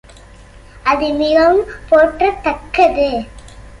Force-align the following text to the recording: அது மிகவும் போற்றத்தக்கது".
அது 0.85 1.07
மிகவும் 1.13 1.61
போற்றத்தக்கது". 1.89 3.09